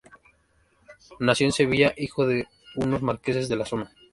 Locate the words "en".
1.45-1.51